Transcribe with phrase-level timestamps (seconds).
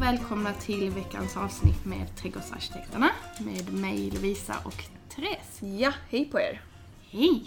[0.00, 5.62] Och välkomna till veckans avsnitt med Trädgårdsarkitekterna med mig Lovisa och Therese.
[5.80, 6.60] Ja, hej på er!
[7.10, 7.44] Hej!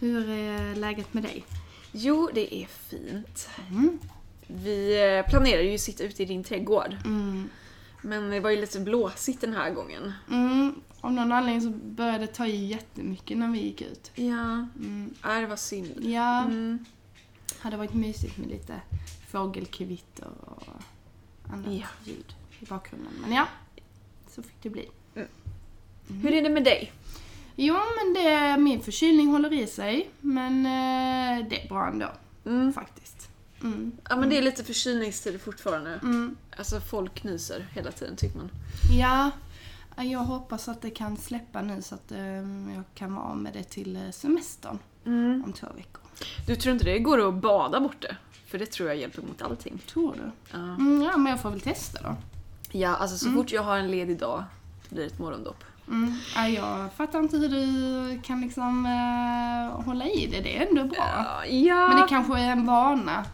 [0.00, 1.44] Hur är läget med dig?
[1.92, 3.48] Jo, det är fint.
[3.70, 3.98] Mm.
[4.46, 6.96] Vi eh, planerar ju att sitta ute i din trädgård.
[7.04, 7.48] Mm.
[8.02, 10.12] Men det var ju lite blåsigt den här gången.
[10.30, 10.74] Mm.
[11.00, 14.10] Av någon anledning så började det ta i jättemycket när vi gick ut.
[14.14, 15.14] Ja, Mm.
[15.24, 15.98] äh, det var synd.
[16.00, 16.84] Ja, Mm.
[17.58, 18.80] hade varit mysigt med lite
[19.30, 20.62] fågelkvitter och
[21.52, 21.86] annat Ja.
[22.04, 23.12] ljud i bakgrunden.
[23.20, 23.46] Men ja,
[24.30, 24.88] så fick det bli.
[26.08, 26.92] Hur är det med dig?
[27.56, 30.10] Jo, men det, min förkylning håller i sig.
[30.20, 32.12] Men eh, det är bra ändå,
[32.46, 32.72] Mm.
[32.72, 33.28] faktiskt.
[33.62, 33.92] Mm.
[34.08, 35.90] Ja, men det är lite förkylningstider fortfarande.
[36.02, 36.36] Mm.
[36.58, 38.50] Alltså folk nyser hela tiden tycker man.
[38.98, 39.30] Ja,
[40.04, 42.26] jag hoppas att det kan släppa nu så att eh,
[42.74, 44.78] jag kan vara med det till eh, semestern
[45.44, 46.00] om två veckor.
[46.46, 48.16] Du tror inte det går att bada bort det?
[48.54, 49.82] För det tror jag hjälper mot allting.
[49.86, 50.30] Tror du?
[50.58, 52.16] Ja, Mm, ja, men jag får väl testa då.
[52.72, 54.44] ja alltså så fort jag har en ledig dag
[54.88, 55.64] blir det ett morgondopp.
[55.88, 56.14] Mm.
[56.36, 60.40] Ja, jag fattar inte hur du kan liksom eh, hålla i det.
[60.40, 61.04] Det är ändå bra.
[61.48, 63.24] Ja, Men det kanske är en vana.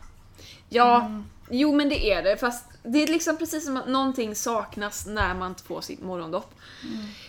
[0.69, 1.11] Ja,
[1.51, 2.37] jo men det är det.
[2.37, 6.55] Fast det är liksom precis som att någonting saknas när man inte får sitt morgondopp.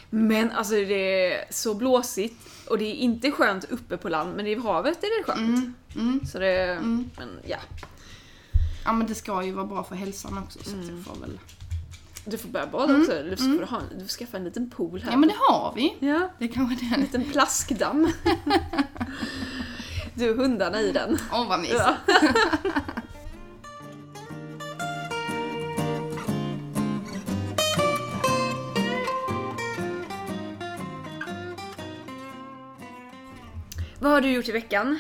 [0.10, 4.48] Men alltså det är så blåsigt och det är inte skönt uppe på land men
[4.48, 5.76] i havet är det skönt.
[5.96, 6.08] Mm.
[6.10, 6.26] Mm.
[6.26, 6.80] Så det,
[7.18, 7.58] men ja.
[8.86, 11.40] Ja, men det ska ju vara bra för hälsan också så att jag får väl...
[12.26, 13.12] Du får börja bada också.
[13.12, 15.12] Du, får ha, du får skaffa en liten pool här.
[15.12, 15.96] Ja, men det har vi.
[16.00, 16.96] Ja, Det kanske det är.
[16.96, 18.12] en liten plaskdamm.
[20.16, 21.18] du hundarna i den.
[21.34, 21.80] Åh, vad mysigt.
[21.80, 21.96] Ja.
[34.00, 35.00] Vad har du gjort i veckan?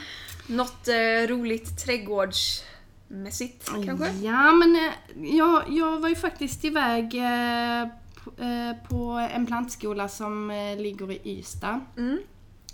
[0.51, 4.11] Något eh, roligt trädgårdsmässigt kanske?
[4.11, 7.87] Ja, men eh, jag, jag var ju faktiskt iväg eh,
[8.23, 12.19] på, eh, på en plantskola som eh, ligger i Ystad, Mm.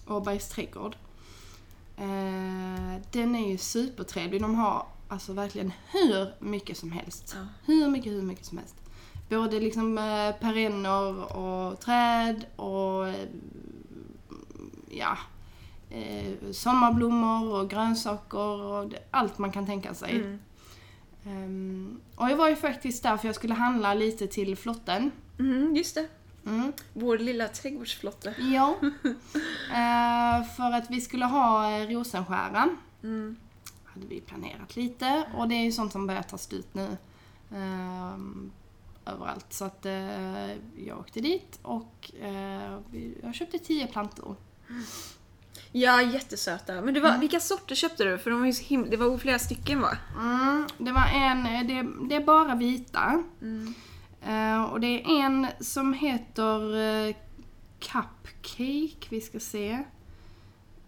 [0.08, 0.96] Åbergs trädgård.
[1.98, 4.42] Eh, den är ju supertrevlig.
[4.42, 7.36] De har alltså verkligen hur mycket som helst.
[7.36, 7.48] Ja.
[7.66, 8.76] Hur mycket, hur mycket som helst.
[9.30, 13.08] Både liksom eh, perenner och träd och
[14.90, 15.18] ja,
[15.90, 20.16] eh, sommarblommor och grönsaker och allt man kan tänka sig.
[20.16, 20.40] Mm.
[21.25, 25.12] Ehm, och jag var ju faktiskt där för jag skulle handla lite till flotten.
[25.40, 26.08] Mm, just det.
[26.46, 26.74] Mm.
[26.94, 28.36] Vår lilla trädgårdsflotte.
[28.53, 28.76] Ja.
[29.72, 32.70] Eh, för att vi skulle ha eh, rosenskära.
[33.03, 33.36] Mm.
[33.86, 36.97] Hade vi planerat lite och det är ju sånt som börjar ta slut nu.
[37.56, 38.52] ehm,
[39.06, 39.53] överallt.
[39.53, 40.52] Så att eh,
[40.86, 42.12] jag åkte dit och
[43.24, 44.36] jag köpte tio plantor.
[45.72, 46.81] Ja, jättesöta.
[46.81, 48.18] Men det var, vilka sorter köpte du?
[48.18, 49.97] För de var ju så himla, det var flera stycken va?
[50.16, 53.23] Mm, det var en, det, det är bara vita.
[53.41, 53.73] Mm.
[54.25, 57.16] Eh, och det är en som heter eh,
[57.79, 59.84] Cupcake, vi ska se.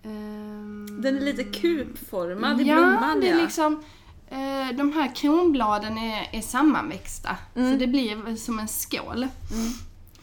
[0.03, 3.43] Ehm, Den är lite kupformad i ja, blomman det är ja.
[3.43, 3.83] liksom
[4.29, 7.37] eh, de här kronbladen är, är sammanväxta.
[7.55, 7.71] Mm.
[7.71, 9.27] Så det blir som en skål.
[9.51, 9.73] Mm.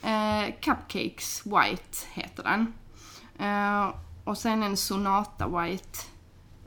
[0.03, 2.73] Eh, Cupcakes White heter den.
[4.27, 5.99] Och sen en Sonata White.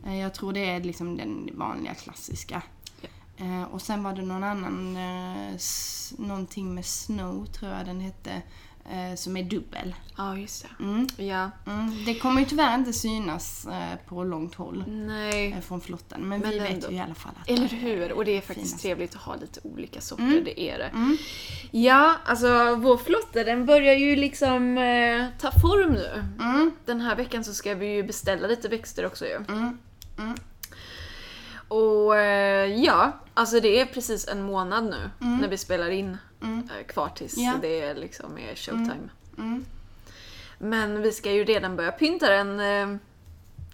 [0.06, 2.62] Eh, jag tror det är liksom den vanliga klassiska.
[3.38, 5.60] Eh, och sen var det någon annan, eh,
[6.18, 8.42] någonting med Snow tror jag den hette.
[8.92, 9.96] Eh, som är dubbel.
[10.18, 10.84] Ja, just det.
[10.84, 11.08] Mm.
[11.18, 11.52] Ja.
[11.68, 12.06] Mm.
[12.06, 15.52] Det kommer ju tyvärr inte synas eh, på långt håll Nej.
[15.52, 16.22] eh, från flotten.
[16.30, 16.92] Men, Men vi vet ändå.
[16.92, 18.12] ju i alla fall att Eller hur?
[18.12, 18.82] Och det är faktiskt finast.
[18.82, 20.44] trevligt att ha lite olika sorter, Mm.
[20.44, 20.86] det är det.
[20.86, 21.18] Mm.
[21.72, 26.24] Ja, alltså vår flotte den börjar ju liksom eh, ta form nu.
[26.40, 26.72] Mm.
[26.86, 29.36] Den här veckan så ska vi ju beställa lite växter också ju.
[29.36, 29.78] Mm.
[31.68, 36.70] Och eh, ja, alltså det är precis en månad nu när vi spelar in Mm.
[36.80, 37.54] eh, kvar tills Ja.
[37.62, 39.10] det är liksom är showtime.
[39.38, 39.66] Mm.
[40.58, 42.50] Men vi ska ju redan börja pynta den.
[42.60, 42.98] eh,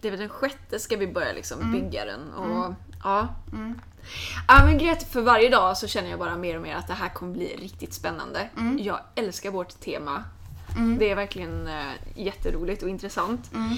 [0.01, 2.33] Det är väl den sjätte ska vi börja liksom bygga den.
[2.33, 2.73] Och,
[3.03, 3.27] ja.
[3.53, 3.79] Mm.
[4.47, 6.75] ja men grejen är att för varje dag så känner jag bara mer och mer
[6.75, 8.49] att det här kommer bli riktigt spännande.
[8.57, 8.79] Mm.
[8.83, 10.23] Jag älskar vårt tema.
[10.77, 10.97] Mm.
[10.97, 13.53] Det är verkligen eh, jätteroligt och intressant.
[13.53, 13.77] Mm.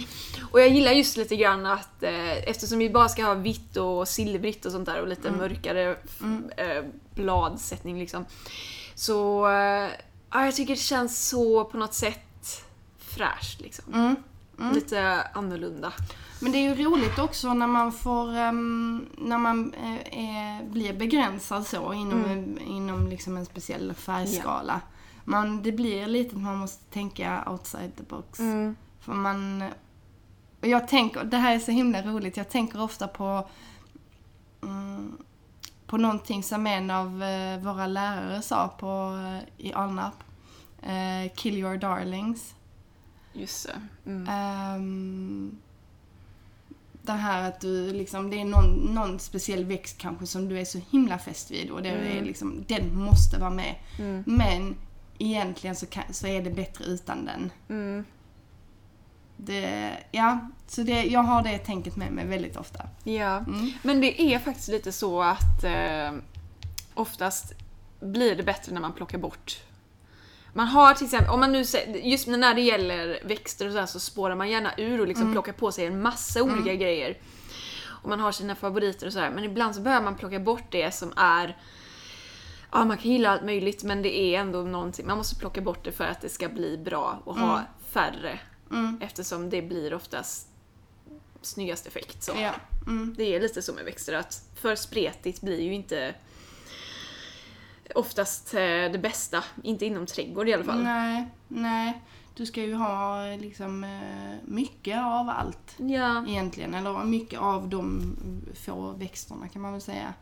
[0.51, 4.07] Och jag gillar just lite grann att eh, eftersom vi bara ska ha vitt och
[4.07, 6.49] silvrigt och sånt där och lite mörkare f- Mm.
[6.57, 6.83] eh,
[7.15, 8.25] bladsättning liksom.
[8.95, 9.89] Så eh,
[10.31, 12.63] ja, jag tycker det känns så på något sätt
[12.99, 13.93] fräscht liksom.
[13.93, 14.15] Mm.
[14.59, 14.73] Mm.
[14.75, 15.93] Lite annorlunda.
[16.39, 20.93] Men det är ju roligt också när man får, ehm, när man eh, är, blir
[20.93, 22.57] begränsad så inom, Mm.
[22.67, 24.81] inom liksom en speciell färgskala.
[25.29, 28.39] Man, det blir lite att man måste tänka outside the box.
[28.99, 29.63] För man...
[30.61, 33.49] Och jag tänker, det här är så himla roligt, jag tänker ofta på...
[34.63, 35.17] Mm,
[35.85, 40.23] på någonting som en av eh, våra lärare sa på, eh, i Alnarp.
[40.81, 42.55] Eh, kill your darlings.
[43.33, 44.09] Just det.
[44.11, 44.27] Mm.
[44.29, 45.57] Ehm,
[47.01, 50.65] det här att du liksom, det är någon, någon speciell växt kanske som du är
[50.65, 52.23] så himla fäst vid och det är Mm.
[52.23, 53.75] liksom, den måste vara med.
[53.99, 54.23] Mm.
[54.25, 54.75] Men
[55.19, 57.51] egentligen så, kan, så är det bättre utan den.
[57.69, 58.05] Mm.
[59.37, 62.83] Det, ja, så det, jag har det tänket med mig väldigt ofta.
[63.03, 63.37] Ja.
[63.37, 63.71] Mm.
[63.81, 66.11] Men det är faktiskt lite så att eh,
[66.93, 67.53] oftast
[67.99, 69.57] blir det bättre när man plockar bort.
[70.53, 71.63] Man har till exempel, om man nu
[72.03, 75.31] just när det gäller växter och så, här, så spårar man gärna ur och liksom
[75.31, 77.17] plockar på sig en massa olika grejer.
[77.85, 80.93] Och man har sina favoriter och sådär, men ibland så behöver man plocka bort det
[80.93, 81.57] som är
[82.71, 85.83] Ja, man kan gilla allt möjligt men det är ändå någonting, man måste plocka bort
[85.83, 88.39] det för att det ska bli bra och ha färre.
[88.71, 88.97] Mm.
[89.01, 90.47] Eftersom det blir oftast
[91.41, 92.23] snyggast effekt.
[92.23, 92.31] Så.
[92.37, 92.53] Ja.
[92.87, 93.15] Mm.
[93.17, 96.15] Det är lite så med växter att för spretigt blir ju inte
[97.95, 99.43] oftast eh, det bästa.
[99.63, 100.83] Inte inom trädgård i alla fall.
[100.83, 102.01] Nej, nej.
[102.35, 106.25] Du ska ju ha liksom eh, mycket av allt Ja.
[106.27, 106.73] egentligen.
[106.73, 108.15] Eller mycket av de
[108.65, 110.13] få växterna kan man väl säga.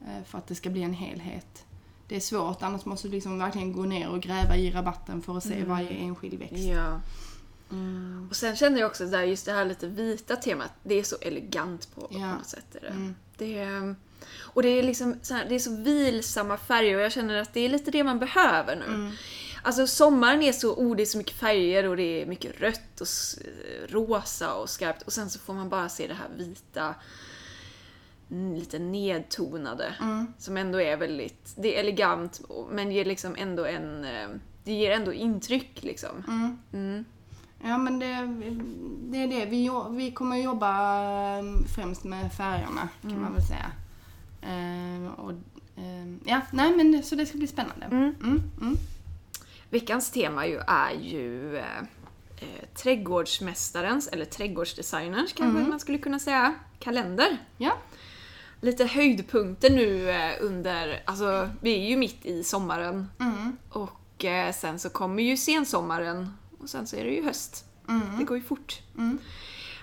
[0.00, 1.64] eh, För att det ska bli en helhet.
[2.10, 5.36] Det är svårt, annars måste du liksom verkligen gå ner och gräva i rabatten för
[5.36, 6.54] att se varje enskild växt.
[6.56, 7.00] ja.
[7.72, 8.26] Mm.
[8.30, 11.16] Och sen känner jag också där just det här lite vita temat, det är så
[11.20, 12.34] elegant på, på Ja.
[12.34, 12.74] något sätt.
[12.74, 12.86] Är det.
[12.88, 13.14] Mm.
[13.38, 13.94] Det är,
[14.38, 17.54] och det är liksom så här, det är så vilsamma färger och jag känner att
[17.54, 18.84] det är lite det man behöver nu.
[18.94, 19.12] Mm.
[19.62, 23.00] Alltså sommaren är så, oh det är så mycket färger och det är mycket rött
[23.00, 23.06] och
[23.88, 26.94] rosa och skarpt och sen så får man bara se det här vita, mm,
[28.30, 29.94] lite nedtonade.
[30.00, 30.26] Mm.
[30.38, 32.40] Som ändå är väldigt, det är elegant
[32.70, 34.28] men ger liksom ändå en, eh,
[34.64, 36.24] det ger ändå intryck liksom.
[36.28, 36.58] Mm.
[36.72, 37.04] Mm.
[37.64, 38.06] Ja men det,
[39.10, 39.46] det är det.
[39.46, 40.92] Vi, vi kommer jobba
[41.38, 41.44] eh,
[41.74, 43.70] främst med färgerna kan man väl säga.
[44.42, 45.30] Eh, och,
[45.76, 47.86] eh, ja, nej men så det ska bli spännande.
[47.86, 48.14] Mm.
[48.22, 48.76] Mm, mm.
[49.70, 51.78] Veckans tema ju är ju eh,
[52.40, 57.38] eh, trädgårdsmästarens, eller trädgårdsdesigners kanske man skulle kunna säga, kalender.
[57.56, 57.72] Ja.
[58.60, 63.56] Lite höjdpunkter nu eh, under, alltså vi är ju mitt i sommaren Mm.
[63.70, 67.64] och eh, sen så kommer ju sensommaren och sen så är det ju höst.
[67.88, 68.18] Mm.
[68.18, 68.78] Det går ju fort.
[68.98, 69.18] Mm.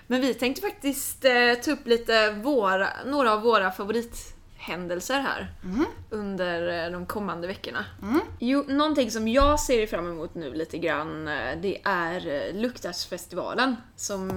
[0.06, 5.84] Men vi tänkte faktiskt eh, ta upp lite våra, några av våra favorithändelser här Mm.
[6.10, 7.84] under eh, de kommande veckorna.
[8.02, 8.20] Mm.
[8.38, 13.76] Jo, någonting som jag ser fram emot nu lite grann, eh, det är eh, Luktarsfestivalen
[13.96, 14.30] som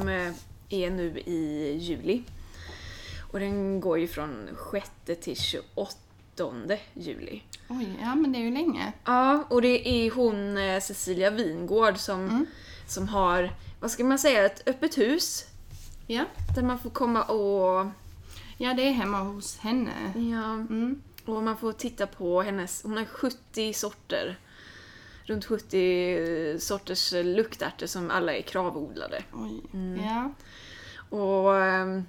[0.70, 2.24] är nu i juli.
[3.32, 4.92] Och den går ju från 6
[5.22, 5.98] till 28
[6.94, 7.44] juli.
[7.70, 8.94] Oj, ja men det är ju länge.
[9.06, 12.46] Ja, och det är hon eh, Cecilia Wingård som, Mm.
[12.88, 15.46] som har, vad ska man säga, ett öppet hus.
[16.08, 16.26] Ja.
[16.56, 17.88] Där man får komma och,
[18.58, 19.92] ja, det är hemma hos henne.
[20.16, 21.02] ja, Mm.
[21.26, 24.40] och man får titta på hennes, hon har 70 sorter.
[25.24, 29.24] Runt 70 sorters luktärtor som alla är kravodlade.
[29.34, 29.62] Oj.
[29.74, 30.06] Mm.
[30.06, 30.32] Ja.
[31.18, 32.06] Och ehm,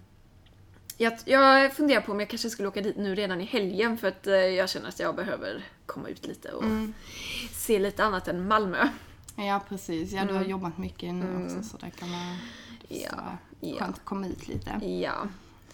[0.96, 4.08] jag, jag funderar på om jag kanske skulle åka dit nu redan i helgen för
[4.08, 6.94] att eh, jag känner att jag behöver komma ut lite och Mm.
[7.52, 8.88] se lite annat än Malmö.
[9.36, 10.12] ja, precis.
[10.12, 12.36] Ja, du har jobbat mycket nu också så det kan Mm.
[12.88, 14.86] Ja, så skönt att komma ut lite.
[14.86, 15.26] Ja.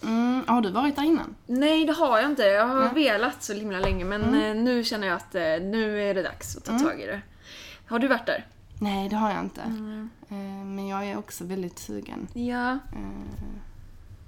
[0.03, 0.43] Mm.
[0.47, 1.35] Har du varit där innan?
[1.47, 2.43] Nej, det har jag inte.
[2.43, 2.93] Jag har Nej.
[2.93, 6.57] velat så himla länge men eh, nu känner jag att eh, nu är det dags
[6.57, 6.83] att ta Mm.
[6.83, 7.21] tag i det.
[7.87, 8.45] Har du varit där?
[8.81, 9.61] Nej, det har jag inte.
[9.61, 10.09] Mm.
[10.75, 12.27] Men jag är också väldigt sugen.
[12.33, 12.79] Ja.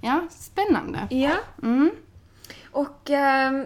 [0.02, 1.08] Eh, Ja, spännande.
[1.10, 1.36] Ja.
[1.64, 1.92] Mm.
[2.72, 3.66] Och ehm,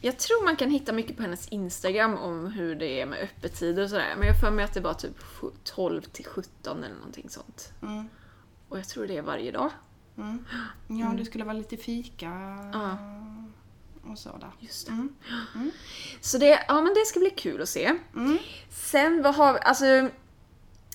[0.00, 3.82] jag tror man kan hitta mycket på hennes Instagram om hur det är med öppettider
[3.82, 4.14] och sådär.
[4.18, 7.72] Men jag för mig att det var typ sju- 12 till 17 eller någonting sånt.
[7.82, 8.08] Mm.
[8.68, 9.70] Och jag tror det är varje dag.
[10.16, 10.44] Mm.
[10.88, 12.30] Ja, det skulle vara lite fika
[12.72, 12.96] Ja.
[14.10, 14.50] och så där.
[14.60, 14.92] Just det.
[14.92, 15.70] Mm.
[16.20, 17.94] Så det, ja men det ska bli kul att se.
[18.14, 18.38] Mm.
[18.70, 19.84] Sen vad har vi, alltså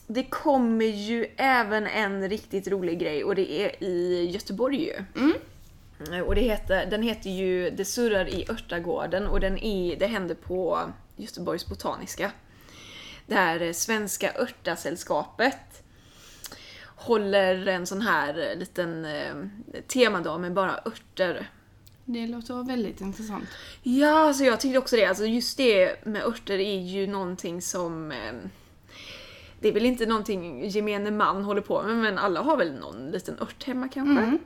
[0.08, 5.22] det kommer ju även en riktigt rolig grej och det är i Göteborg ju.
[5.22, 5.34] Mm.
[6.26, 10.36] Och det heter, den heter ju Det surrar i Örtagården och den är, det händer
[10.36, 12.32] på Göteborgs Botaniska.
[13.26, 15.84] Där Svenska Örtasällskapet
[16.86, 19.36] håller en sån här liten eh,
[19.88, 21.50] temadag med bara örter.
[22.06, 23.50] Det låter väldigt intressant.
[23.84, 25.06] Ja, alltså jag tyckte också det.
[25.06, 28.12] Alltså just det med örter är ju någonting som...
[28.12, 28.34] Eh,
[29.60, 33.12] det är väl inte någonting gemene man håller på med, men alla har väl någon
[33.12, 34.24] liten ört hemma kanske?
[34.24, 34.40] Mm,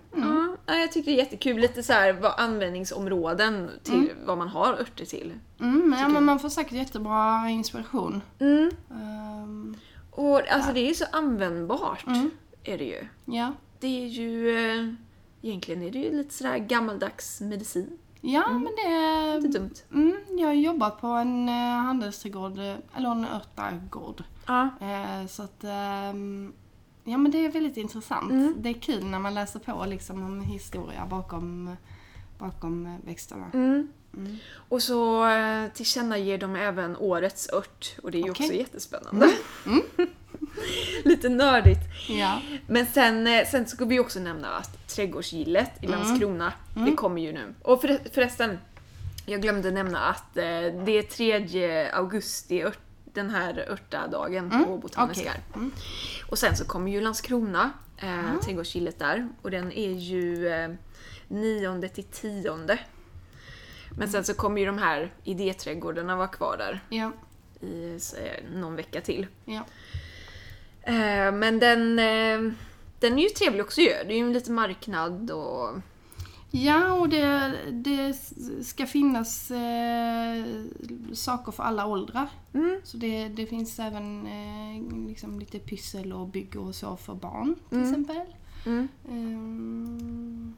[0.66, 1.58] Ja, jag tycker det är jättekul.
[1.60, 5.34] Lite så här vad användningsområden till vad man har örter till.
[5.60, 8.22] Mm, ja, men man får säkert jättebra inspiration.
[8.40, 8.72] Mm.
[8.92, 9.76] Ehm,
[10.12, 12.08] Och alltså det är så användbart.
[12.08, 12.32] Mm.
[12.64, 13.08] Är det ju.
[13.26, 14.50] ja, Det är ju...
[14.58, 14.94] Eh,
[15.42, 17.98] egentligen är det ju lite sådär gammaldags medicin.
[18.22, 19.36] Ja, men det...
[19.48, 19.74] Inte dumt.
[19.94, 24.24] Mm, jag har jobbat på en uh, handelsträdgård, eh, eller en örtagård.
[24.46, 24.70] Ja.
[24.82, 26.54] Eh, så att, ehm,
[27.04, 28.32] ja men det är väldigt intressant.
[28.32, 28.56] Mm.
[28.58, 31.76] Det är kul när man läser på liksom om historia bakom,
[32.38, 33.46] bakom växterna.
[33.54, 33.88] Mm.
[34.18, 34.38] Mm.
[34.70, 38.46] Och så eh, tillkännager de även årets ört och det är ju Okej.
[38.46, 39.30] också jättespännande.
[39.66, 39.82] Mm.
[41.04, 41.80] Lite nördigt.
[42.10, 42.42] Ja.
[42.68, 46.00] Men sen, eh, sen ska vi också nämna att trädgårdsgillet i Mm.
[46.00, 46.54] Landskrona,
[46.86, 47.54] det kommer ju nu.
[47.62, 48.58] Och för, förresten,
[49.26, 52.80] jag glömde nämna att det är 3 augusti, ört,
[53.14, 55.30] den här örtadagen på Botaniska.
[55.30, 55.42] okej.
[55.56, 55.72] Mm.
[56.30, 59.30] Och sen så kommer ju Landskrona, eh, trädgårdsgillet där.
[59.42, 60.72] Och den är ju eh,
[61.28, 62.78] 9 till 10.
[63.98, 67.12] Men sen så kommer ju de här idéträdgårdarna vara kvar där Ja.
[67.68, 69.28] i eh, någon vecka till.
[69.46, 69.66] Ja.
[70.82, 72.54] Eh, men den, eh,
[73.00, 73.88] den är ju trevlig också ju.
[73.90, 75.70] Det är ju en liten marknad och...
[76.54, 77.91] Ja, och det, det
[78.64, 80.44] ska finnas eh,
[81.14, 82.30] saker för alla åldrar.
[82.54, 82.80] Mm.
[82.84, 87.56] Så det, det finns även eh, liksom lite pyssel och bygg och så för barn
[87.70, 87.90] till Mm.
[87.90, 88.22] exempel.
[88.66, 88.88] Mm.
[89.10, 90.56] Um,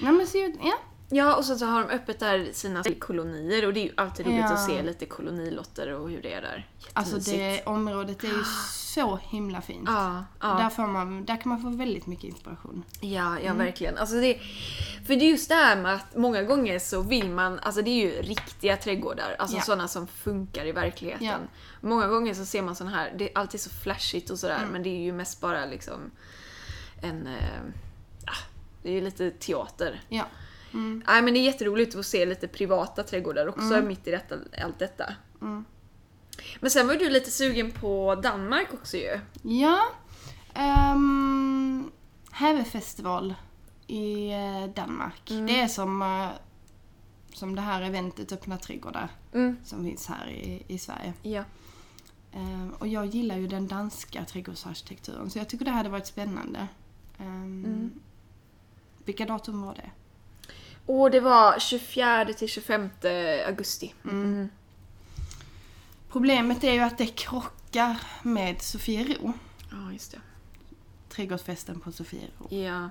[0.00, 0.74] nej men så, ja.
[1.10, 4.26] Ja, och så, så har de öppet där sina kolonier och det är ju alltid
[4.26, 4.52] roligt Ja.
[4.52, 6.66] att se lite kolonilotter och hur det är där.
[6.92, 8.44] Alltså det området är ju
[8.94, 9.84] så himla fint.
[9.86, 10.46] Ja, ja.
[10.54, 12.84] Där, får man, där kan man få väldigt mycket inspiration.
[13.00, 13.98] Ja, ja verkligen.
[13.98, 14.38] Alltså det,
[15.06, 17.90] för det är just det här med att många gånger så vill man, alltså det
[17.90, 19.62] är ju riktiga trädgårdar, alltså Ja.
[19.62, 21.40] sådana som funkar i verkligheten.
[21.80, 24.82] Många gånger så ser man sån här, det är alltid så flashigt och sådär, men
[24.82, 26.10] det är ju mest bara liksom
[27.02, 27.28] en,
[28.26, 28.44] ah,
[28.82, 30.00] det är ju lite teater.
[30.78, 31.02] Mm.
[31.06, 34.78] Nej men det är jätteroligt att se lite privata trädgårdar också mitt i detta, allt
[34.78, 35.14] detta.
[35.42, 35.64] Mm.
[36.60, 39.20] Men sen var du lite sugen på Danmark också ju.
[39.42, 39.80] Ja.
[40.94, 41.90] Um,
[42.30, 43.34] Hävefestival
[43.86, 45.22] i eh, Danmark.
[45.26, 46.28] Det är som, eh,
[47.32, 49.56] som det här eventet Öppna trädgårdar Mm.
[49.64, 51.12] som finns här i, i Sverige.
[51.22, 51.44] Ja.
[52.32, 56.68] Ehm, och jag gillar ju den danska trädgårdsarkitekturen så jag tycker det hade varit spännande.
[57.18, 57.90] Um,
[59.04, 59.90] Vilka datum var det?
[60.88, 62.90] Och det var 24 till 25
[63.46, 63.94] augusti.
[64.04, 64.48] Mm.
[66.10, 69.32] Problemet är ju att det krockar med Sofiero.
[69.70, 70.18] Ja, just det.
[71.08, 72.48] Trädgårdsfesten på Sofiero.
[72.48, 72.90] Ja.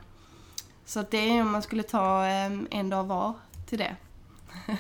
[0.86, 3.34] Så att det är om man skulle ta em, en dag var
[3.66, 3.96] till det.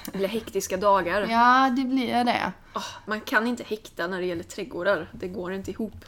[0.06, 1.22] Det blir hektiska dagar.
[1.22, 2.52] Ja, det blir det.
[2.76, 5.10] Åh, man kan inte häkta när det gäller trädgårdar.
[5.14, 6.06] Det går inte ihop.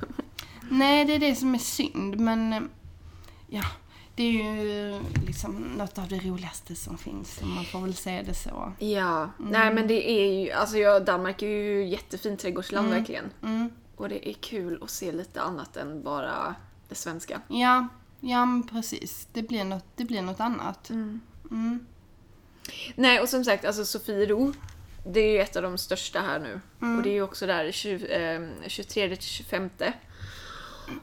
[0.71, 2.69] Nej, det är det som är synd, men
[3.47, 3.63] ja,
[4.19, 8.23] det är ju liksom något av det roligaste som finns, om man får väl säga
[8.23, 8.73] det så.
[8.79, 13.25] Ja, nej men det är ju, alltså ja, Danmark är ju jättefint trädgårdsland verkligen.
[13.43, 13.69] Mm.
[13.95, 16.55] Och det är kul att se lite annat än bara
[16.89, 17.41] det svenska.
[17.47, 17.87] Ja,
[18.19, 19.27] ja men precis.
[19.33, 20.89] Det blir något, det blir något annat.
[20.89, 21.19] Mm.
[22.95, 24.53] Nej, och som sagt, alltså Sofiero,
[25.05, 26.61] det är ju ett av de största här nu.
[26.97, 29.69] Och det är ju också där 20, eh, 23 till 25.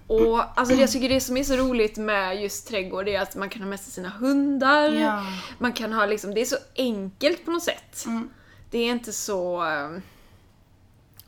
[0.06, 3.36] Och alltså det jag tycker det som är så roligt med just trädgård är att
[3.36, 4.92] man kan ha med sig sina hundar.
[4.92, 5.26] Ja.
[5.58, 8.04] Man kan ha liksom, det är så enkelt på något sätt.
[8.06, 8.30] Mm.
[8.70, 9.64] Det är inte så...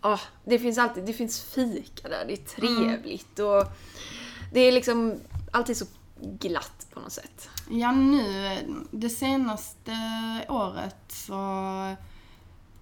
[0.02, 3.64] Ja, det finns alltid, det finns fika där, det är trevligt och
[4.52, 5.20] det är liksom
[5.52, 5.84] alltid så
[6.20, 7.50] glatt på något sätt.
[7.70, 8.58] Ja, nu
[8.90, 9.92] det senaste
[10.48, 11.34] året så,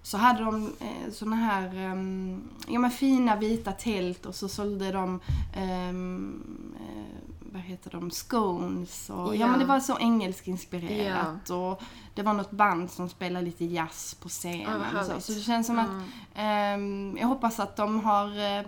[0.07, 4.91] så hade de eh, såna här em, ja, men fina vita tält och så sålde
[4.91, 5.19] de
[5.53, 6.43] em,
[6.79, 9.39] eh, vad heter de, scones och ja.
[9.39, 9.47] Ja.
[9.47, 11.81] men det var så engelskinspirerat och
[12.15, 14.81] det var något band som spelade lite jazz på scenen.
[14.99, 15.21] och så.
[15.21, 15.89] så det känns som att
[16.35, 18.65] em, jag hoppas att de har eh,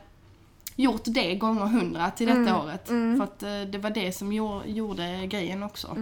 [0.76, 2.88] gjort det gånger hundra till detta året.
[2.88, 5.96] För att eh, det var det som gjorde, gjorde grejen också.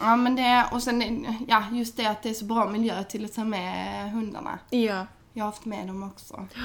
[0.00, 0.08] Mm.
[0.10, 3.24] Ja men det, och sen ja, just det att det är så bra miljö till
[3.24, 4.58] att ta med hundarna.
[4.70, 5.06] Ja.
[5.32, 6.46] Jag har haft med dem också.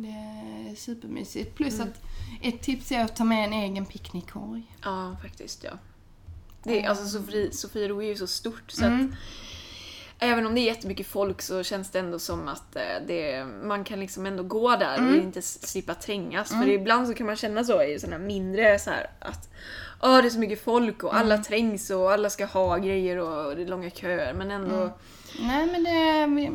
[0.00, 1.54] Det är supermysigt.
[1.54, 2.02] Plus att
[2.42, 4.62] ett tips är att ta med en egen picknickkorg.
[4.84, 5.70] Ja, faktiskt ja.
[6.62, 9.04] Det är, alltså Sofie, Sofiero är ju så stort så Mm.
[9.06, 9.18] att
[10.20, 13.84] Även om det är jättemycket folk så känns det ändå som att eh, det, man
[13.84, 15.10] kan liksom ändå gå där Mm.
[15.10, 16.48] och inte slippa trängas.
[16.48, 19.48] För ibland så kan man känna så i sådana mindre så här att
[20.02, 21.22] Åh, det är så mycket folk och Mm.
[21.22, 24.90] alla trängs och alla ska ha grejer och det är långa köer men ändå Mm.
[25.40, 26.50] Nej men det,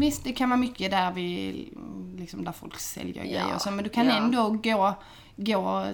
[0.00, 1.68] visst det kan vara mycket där vi,
[2.18, 4.16] liksom där folk säljer Ja, grejer och så, men du kan ja.
[4.16, 4.94] ändå gå,
[5.36, 5.86] gå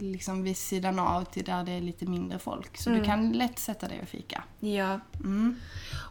[0.00, 2.76] liksom vid sidan av till där det är lite mindre folk.
[2.78, 4.44] Så du kan lätt sätta dig och fika.
[4.60, 5.00] Ja.
[5.24, 5.56] Mm.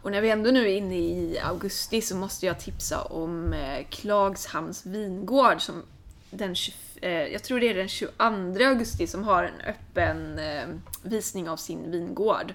[0.02, 3.86] Och när vi ändå nu är inne i augusti så måste jag tipsa om eh,
[3.90, 5.82] Klagshamns vingård som
[6.30, 10.66] den 20, eh, jag tror det är den 22 augusti som har en öppen eh,
[11.02, 12.54] visning av sin vingård.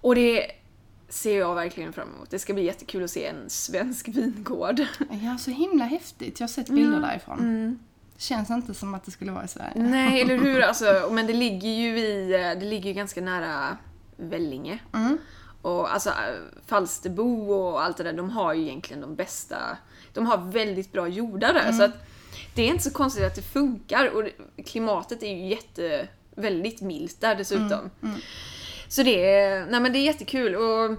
[0.00, 0.50] Och det
[1.08, 2.30] ser jag verkligen fram emot.
[2.30, 4.80] Det ska bli jättekul att se en svensk vingård.
[5.10, 6.40] Ja, så himla häftigt.
[6.40, 7.78] Jag har sett bilder därifrån.
[8.18, 9.72] Känns inte som att det skulle vara i Sverige.
[9.74, 10.60] Nej, eller hur?
[10.64, 12.28] Alltså, men det ligger ju i,
[12.60, 13.76] det ligger ju ganska nära
[14.16, 14.78] Vellinge.
[14.94, 15.18] Mm.
[15.62, 16.12] Och alltså
[16.66, 19.56] Falsterbo och allt det där, de har ju egentligen de bästa,
[20.12, 21.72] de har väldigt bra jordar där.
[21.72, 22.06] Så att
[22.54, 24.28] det är inte så konstigt att det funkar och
[24.66, 27.90] klimatet är ju jätte, väldigt milt där dessutom.
[28.88, 30.96] Så det är, nej men det är jättekul och eh,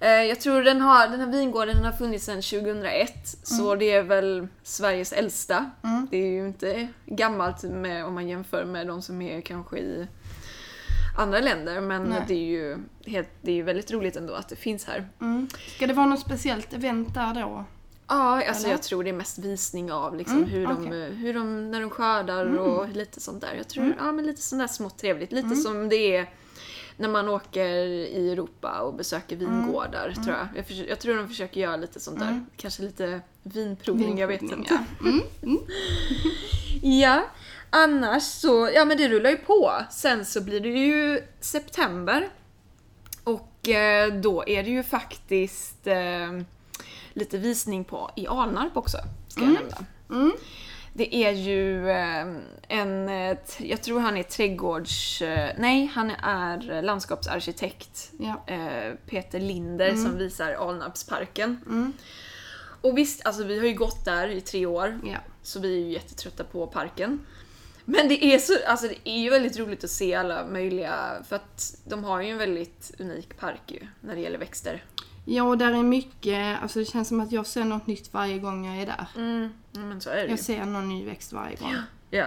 [0.00, 3.10] jag tror den, har, den här vingården den har funnits sedan 2001
[3.42, 5.70] så det är väl Sveriges äldsta.
[6.10, 10.06] Det är ju inte gammalt med, om man jämför med de som är kanske i
[11.18, 12.24] andra länder men Nej.
[12.28, 12.76] det är ju
[13.06, 15.08] helt, det är väldigt roligt ändå att det finns här.
[15.20, 15.48] Mm.
[15.76, 17.64] Ska det vara något speciellt event där då?
[18.08, 18.74] Ja, alltså Eller?
[18.74, 20.86] jag tror det är mest visning av liksom Mm, hur, de.
[20.86, 21.16] Mm.
[21.16, 23.54] hur de, när de skördar och lite sånt där.
[23.56, 25.32] Jag tror, ja men lite sånt där smått trevligt.
[25.32, 26.30] Lite som det är
[26.98, 29.50] när man åker i Europa och besöker Mm.
[29.66, 30.48] vingårdar tror jag.
[30.56, 32.44] Jag, försöker, jag tror de försöker göra lite sånt där.
[32.56, 34.56] Kanske lite vinprovning, jag vet inte.
[35.00, 35.08] ja.
[35.08, 35.58] Mm, mm.
[37.00, 37.24] Ja,
[37.70, 39.72] annars så, ja men det rullar ju på.
[39.90, 42.28] Sen så blir det ju september.
[43.24, 46.40] Och eh, då är det ju faktiskt eh,
[47.12, 49.76] lite visning på i Alnarp också, ska jag nämna.
[50.98, 51.10] Mm.
[51.10, 52.26] Det är ju eh,
[52.68, 53.08] en,
[53.58, 55.22] jag tror han är trädgårds...
[55.22, 58.12] Eh, nej, han är landskapsarkitekt.
[58.18, 58.44] Ja.
[58.46, 61.60] Eh, Peter Linder som visar Alnarpsparken.
[61.66, 61.92] Mm.
[62.80, 65.00] Och visst, alltså vi har ju gått där i tre år.
[65.04, 65.18] Ja.
[65.42, 67.26] Så vi är ju jättetrötta på parken.
[67.84, 71.36] Men det är, så, alltså det är ju väldigt roligt att se alla möjliga, för
[71.36, 74.84] att de har ju en väldigt unik park ju, när det gäller växter.
[75.30, 78.38] Ja, och där är mycket, alltså det känns som att jag ser något nytt varje
[78.38, 79.06] gång jag är där.
[79.16, 80.26] Mm, men så är det.
[80.26, 81.74] Jag ser någon ny växt varje gång.
[82.10, 82.26] Ja.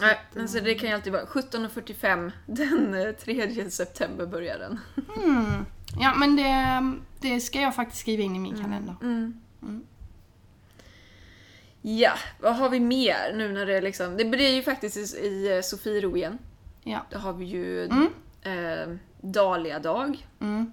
[0.00, 4.78] Nej, men så det kan ju alltid vara 17.45 den eh, 3 september börjar den.
[5.24, 5.64] Mm.
[6.00, 8.96] Ja, men det, det ska jag faktiskt skriva in i min kalender.
[11.82, 14.16] Ja, vad har vi mer nu när det är liksom...
[14.16, 16.38] Det blir ju faktiskt i, i eh, Sofiero igen.
[16.82, 17.06] Ja.
[17.10, 18.08] Då har vi ju Mm.
[18.42, 20.26] eh, Dahlia-dag.
[20.40, 20.72] Mm.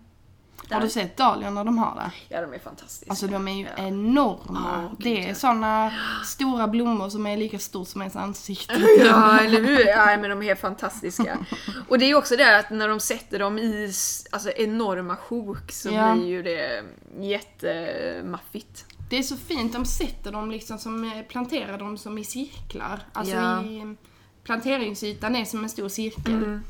[0.71, 2.11] Har du sett dahliorna de har där?
[2.29, 3.09] Ja, de är fantastiska.
[3.09, 4.61] Alltså de är ju enorma.
[4.83, 5.91] Ja, gud, det är såna
[6.25, 8.73] stora blommor som är lika stort som ens ansikte.
[8.99, 9.87] Ja, eller hur?
[9.87, 11.37] Ja, men de är fantastiska.
[11.89, 13.91] Och det är ju också det att när de sätter dem i
[14.31, 16.13] alltså, enorma sjok så Ja.
[16.15, 16.83] blir ju det
[17.19, 18.85] jättemaffigt.
[19.09, 22.99] Det är så fint, de sätter dem liksom som, eh, planterar dem som i cirklar.
[23.13, 23.63] Alltså Ja.
[23.63, 23.95] i,
[24.43, 26.33] planteringsytan är som en stor cirkel.
[26.33, 26.63] Mm.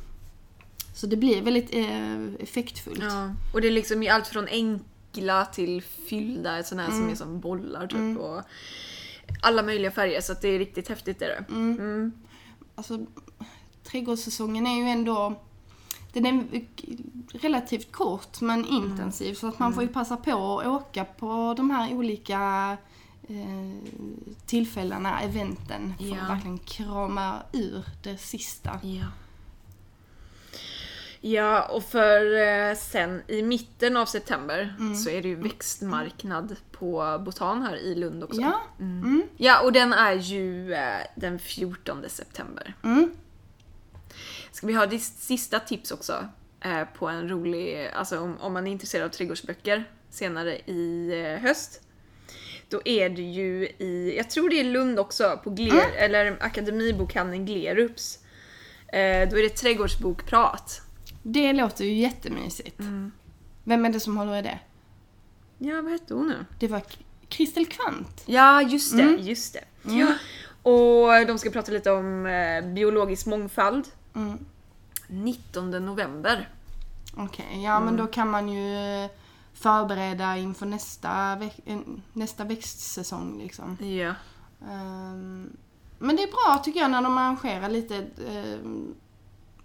[0.94, 3.04] Så det blir väldigt eh, effektfullt.
[3.04, 3.32] Ja.
[3.54, 7.40] Och det är liksom i allt från enkla till fyllda, sådana här som är som
[7.40, 8.20] bollar typ.
[8.20, 8.42] Och
[9.42, 11.54] alla möjliga färger, så att det är riktigt häftigt är det.
[11.54, 12.12] Mm.
[12.76, 13.06] Alltså,
[13.84, 15.42] trädgårdssäsongen är ju ändå
[16.14, 16.46] den är
[17.38, 21.70] relativt kort men intensiv så att man får ju passa på att åka på de
[21.72, 22.78] här olika
[23.30, 23.92] eh,
[24.46, 26.22] tillfällena, eventen för Ja.
[26.22, 28.80] att verkligen krama ur det sista.
[28.84, 29.06] Ja.
[31.26, 37.22] Ja, och för eh, sen i mitten av september så är det ju växtmarknad på
[37.26, 38.42] Botan här i Lund också.
[38.42, 38.62] Ja.
[38.80, 39.24] Mm.
[39.38, 42.74] Ja, och den är ju eh, den 14 september.
[42.84, 43.16] Mm.
[44.52, 46.28] Ska vi ha det sista tips också
[46.62, 51.82] eh, på en rolig, alltså om, om man är intresserad av trädgårdsböcker senare i höst.
[52.70, 57.46] Då är det ju i, jag tror det är Lund också, på Gler, eller Akademibokhandeln
[57.46, 58.20] Glerups.
[58.88, 60.82] Eh, då är det trädgårdsbokprat.
[61.24, 62.80] Det låter ju jättemysigt.
[63.64, 64.60] Vem är det som håller i det?
[65.58, 66.46] Ja, vad hette hon nu?
[66.60, 66.82] Det var
[67.30, 68.24] Kristel Kvant.
[68.26, 69.92] Ja, just det, just det.
[69.94, 70.14] Ja.
[70.72, 73.88] Och de ska prata lite om eh, biologisk mångfald.
[74.16, 74.46] Mm.
[75.08, 76.50] 19 november.
[77.18, 79.10] Okej, ja men då kan man ju eh,
[79.54, 81.80] förbereda inför nästa, vä- eh,
[82.14, 83.78] nästa växtsäsong liksom.
[83.82, 84.14] Ja.
[84.72, 85.50] Ehm,
[86.00, 87.96] men det är bra tycker jag när de arrangerar lite
[88.28, 88.60] eh,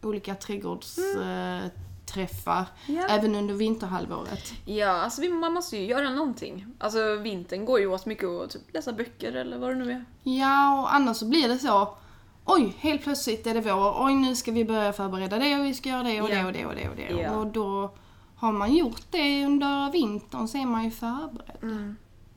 [0.02, 2.64] olika trädgårdsträffar.
[2.87, 3.06] Ja.
[3.08, 4.52] Även under vinterhalvåret.
[4.64, 6.66] Ja, alltså man måste ju göra någonting.
[6.78, 10.04] Alltså vintern går ju åt mycket att typ, läsa böcker eller vad det nu är.
[10.22, 11.96] Ja, och annars så blir det så.
[12.44, 14.04] Oj, helt plötsligt är det vår.
[14.06, 16.34] Oj, nu ska vi börja förbereda det och vi ska göra det och Ja.
[16.34, 17.08] det och det och det och det.
[17.22, 17.37] Ja.
[17.37, 17.90] Och då
[18.37, 21.62] har man gjort det under vintern så är man ju förberedd.
[21.62, 21.96] Mm.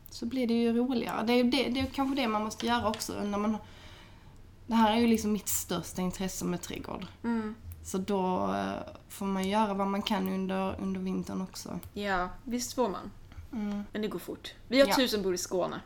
[0.09, 1.23] Så blir det ju roligare.
[1.23, 3.57] Det är, det, det är kanske det man måste göra också när man
[4.71, 7.05] Det här är ju liksom mitt största intresse med trädgård.
[7.23, 7.55] Mm.
[7.83, 11.79] Så då eh, får man göra vad man kan under, under vintern också.
[11.93, 13.11] Ja, visst får man.
[13.53, 13.83] Mm.
[13.91, 14.53] Men det går fort.
[14.67, 14.95] Vi har Ja.
[14.95, 15.81] tusen bor i Skåne.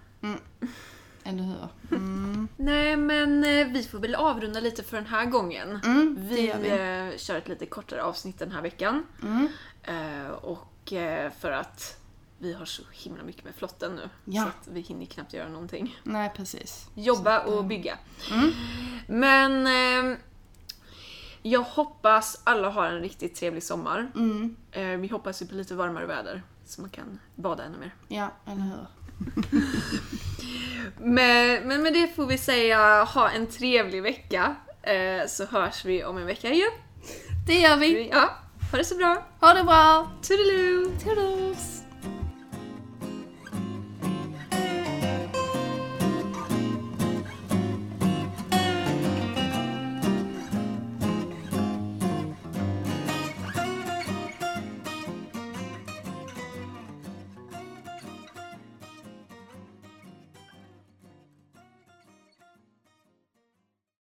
[1.24, 1.68] Eller hur?
[1.98, 2.48] Mm.
[2.58, 5.80] Nej men eh, vi får väl avrunda lite för den här gången.
[5.84, 6.70] Mm, Vi, vi.
[6.70, 9.04] eh, kör ett lite kortare avsnitt den här veckan.
[9.24, 9.48] Mm.
[10.42, 10.94] Och
[11.40, 11.98] för att
[12.38, 14.10] vi har så himla mycket med flotten nu.
[14.26, 14.44] Ja.
[14.44, 16.00] Så att vi hinner knappt göra någonting.
[16.04, 16.90] Nej, precis.
[16.96, 17.98] Jobba och bygga.
[18.32, 18.52] Mm.
[19.08, 20.18] Men eh,
[21.42, 24.12] jag hoppas alla har en riktigt trevlig sommar.
[24.16, 24.56] Mm.
[24.72, 27.96] Eh, vi hoppas ju på lite varmare väder så man kan bada ännu mer.
[28.08, 28.88] Ja, eller hur?
[30.98, 34.56] Men, men med det får vi säga ha en trevlig vecka.
[34.82, 36.72] Eh, så hörs vi om en vecka igen.
[37.48, 38.10] Det gör vi.
[38.10, 38.30] Ja,
[38.72, 39.28] ha det så bra.
[39.40, 40.12] Ha det bra!
[40.22, 41.00] Toodaloo!
[41.00, 41.85] Toodles!